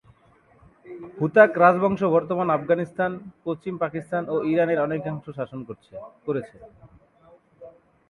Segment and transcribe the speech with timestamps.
[1.19, 3.11] হুতাক রাজবংশ বর্তমান আফগানিস্তান,
[3.45, 5.59] পশ্চিম পাকিস্তান ও ইরানের অনেকাংশ শাসন
[6.27, 6.55] করেছে।